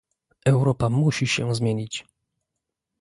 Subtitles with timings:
[0.45, 2.05] Europa musi się zmienić